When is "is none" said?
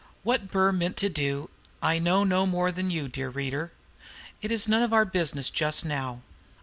4.51-4.81